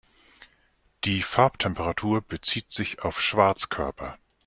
Die 1.03 1.21
Farbtemperatur 1.21 2.21
bezieht 2.21 2.71
sich 2.71 3.03
auf 3.03 3.21
Schwarzkörper. 3.21 4.17